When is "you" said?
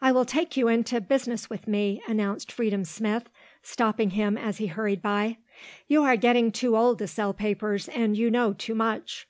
0.56-0.68, 5.86-6.02, 8.16-8.30